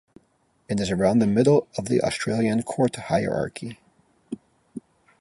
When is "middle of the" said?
1.27-2.01